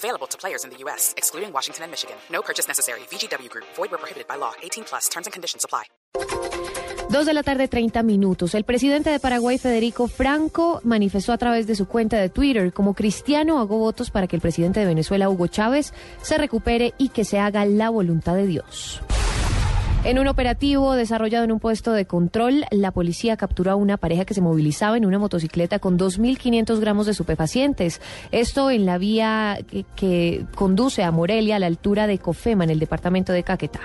Available 0.00 0.26
to 0.28 0.38
players 0.38 0.64
in 0.64 0.70
the 0.70 0.78
U.S., 0.84 1.12
excluding 1.18 1.52
Washington 1.52 1.84
and 1.84 1.90
Michigan. 1.90 2.16
No 2.32 2.40
purchase 2.40 2.66
necessary. 2.66 3.00
VGW 3.10 3.50
Group. 3.50 3.66
Void 3.76 3.90
where 3.90 3.98
prohibited 3.98 4.26
by 4.26 4.36
law. 4.36 4.52
18 4.62 4.84
plus. 4.84 5.10
Terms 5.10 5.26
and 5.26 5.32
conditions 5.34 5.62
apply. 5.62 5.84
Dos 7.10 7.26
de 7.26 7.34
la 7.34 7.42
tarde, 7.42 7.68
30 7.68 8.02
minutos. 8.02 8.54
El 8.54 8.64
presidente 8.64 9.10
de 9.10 9.18
Paraguay, 9.20 9.58
Federico 9.58 10.06
Franco, 10.06 10.80
manifestó 10.84 11.32
a 11.32 11.38
través 11.38 11.66
de 11.66 11.74
su 11.74 11.86
cuenta 11.86 12.16
de 12.16 12.30
Twitter, 12.30 12.72
como 12.72 12.94
cristiano 12.94 13.58
hago 13.58 13.78
votos 13.78 14.10
para 14.10 14.26
que 14.26 14.36
el 14.36 14.42
presidente 14.42 14.80
de 14.80 14.86
Venezuela, 14.86 15.28
Hugo 15.28 15.48
Chávez, 15.48 15.92
se 16.22 16.38
recupere 16.38 16.94
y 16.98 17.08
que 17.10 17.24
se 17.24 17.38
haga 17.38 17.66
la 17.66 17.90
voluntad 17.90 18.36
de 18.36 18.46
Dios. 18.46 19.02
En 20.02 20.18
un 20.18 20.28
operativo 20.28 20.94
desarrollado 20.94 21.44
en 21.44 21.52
un 21.52 21.60
puesto 21.60 21.92
de 21.92 22.06
control, 22.06 22.64
la 22.70 22.90
policía 22.90 23.36
capturó 23.36 23.70
a 23.70 23.76
una 23.76 23.98
pareja 23.98 24.24
que 24.24 24.32
se 24.32 24.40
movilizaba 24.40 24.96
en 24.96 25.04
una 25.04 25.18
motocicleta 25.18 25.78
con 25.78 25.98
2.500 25.98 26.80
gramos 26.80 27.04
de 27.04 27.12
superfacientes. 27.12 28.00
Esto 28.32 28.70
en 28.70 28.86
la 28.86 28.96
vía 28.96 29.58
que, 29.68 29.84
que 29.96 30.46
conduce 30.54 31.02
a 31.02 31.10
Morelia, 31.10 31.56
a 31.56 31.58
la 31.58 31.66
altura 31.66 32.06
de 32.06 32.16
Cofema, 32.16 32.64
en 32.64 32.70
el 32.70 32.78
departamento 32.78 33.34
de 33.34 33.42
Caquetá. 33.42 33.80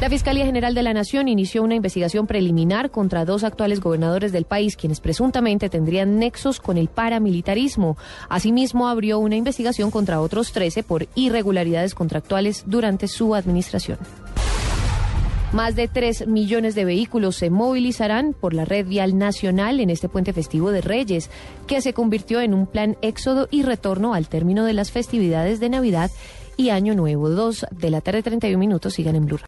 La 0.00 0.08
Fiscalía 0.08 0.46
General 0.46 0.74
de 0.74 0.84
la 0.84 0.94
Nación 0.94 1.26
inició 1.26 1.64
una 1.64 1.74
investigación 1.74 2.28
preliminar 2.28 2.92
contra 2.92 3.24
dos 3.24 3.42
actuales 3.42 3.80
gobernadores 3.80 4.30
del 4.30 4.44
país, 4.44 4.76
quienes 4.76 5.00
presuntamente 5.00 5.68
tendrían 5.68 6.20
nexos 6.20 6.60
con 6.60 6.78
el 6.78 6.86
paramilitarismo. 6.86 7.96
Asimismo, 8.28 8.86
abrió 8.86 9.18
una 9.18 9.34
investigación 9.34 9.90
contra 9.90 10.20
otros 10.20 10.52
13 10.52 10.84
por 10.84 11.08
irregularidades 11.16 11.96
contractuales 11.96 12.62
durante 12.64 13.08
su 13.08 13.34
administración. 13.34 13.98
Más 15.52 15.74
de 15.76 15.88
3 15.88 16.26
millones 16.26 16.74
de 16.74 16.84
vehículos 16.84 17.36
se 17.36 17.48
movilizarán 17.48 18.34
por 18.38 18.52
la 18.52 18.66
red 18.66 18.86
vial 18.86 19.16
nacional 19.16 19.80
en 19.80 19.88
este 19.88 20.06
puente 20.06 20.34
festivo 20.34 20.72
de 20.72 20.82
Reyes, 20.82 21.30
que 21.66 21.80
se 21.80 21.94
convirtió 21.94 22.42
en 22.42 22.52
un 22.52 22.66
plan 22.66 22.98
éxodo 23.00 23.48
y 23.50 23.62
retorno 23.62 24.12
al 24.12 24.28
término 24.28 24.64
de 24.66 24.74
las 24.74 24.90
festividades 24.90 25.58
de 25.58 25.70
Navidad 25.70 26.10
y 26.58 26.68
Año 26.68 26.94
Nuevo. 26.94 27.30
Dos 27.30 27.64
de 27.70 27.90
la 27.90 28.02
tarde, 28.02 28.22
31 28.22 28.58
minutos, 28.58 28.92
sigan 28.92 29.16
en 29.16 29.24
Blue. 29.24 29.38